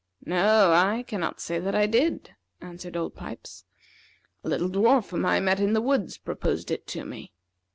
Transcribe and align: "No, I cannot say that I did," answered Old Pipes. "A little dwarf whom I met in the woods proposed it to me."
"No, 0.25 0.71
I 0.71 1.03
cannot 1.03 1.39
say 1.39 1.59
that 1.59 1.75
I 1.75 1.85
did," 1.85 2.33
answered 2.59 2.97
Old 2.97 3.13
Pipes. 3.13 3.65
"A 4.43 4.49
little 4.49 4.67
dwarf 4.69 5.11
whom 5.11 5.27
I 5.27 5.39
met 5.39 5.59
in 5.59 5.73
the 5.73 5.79
woods 5.79 6.17
proposed 6.17 6.71
it 6.71 6.87
to 6.87 7.05
me." 7.05 7.33